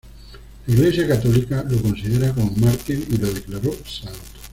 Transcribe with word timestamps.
La 0.65 0.73
Iglesia 0.73 1.07
católica 1.07 1.63
lo 1.69 1.79
considera 1.79 2.33
como 2.33 2.49
mártir 2.57 3.05
y 3.07 3.17
lo 3.17 3.31
declaró 3.31 3.71
santo. 3.85 4.17